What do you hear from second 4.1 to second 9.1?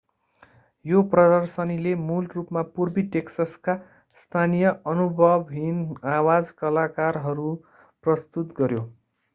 स्थानीय अनुभवहीन आवाज कलाकारहरू प्रस्तुत गर्‍यो।